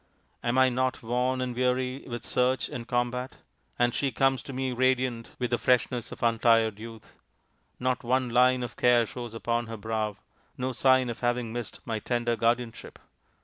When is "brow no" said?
9.77-10.71